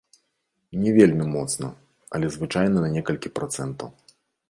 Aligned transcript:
Не 0.85 0.93
вельмі 0.95 1.27
моцна, 1.35 1.71
але 2.17 2.25
звычайна 2.39 2.77
на 2.89 2.93
некалькі 2.99 3.37
працэнтаў. 3.41 3.97